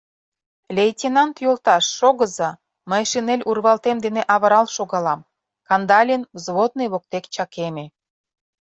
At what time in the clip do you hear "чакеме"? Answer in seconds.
7.35-7.85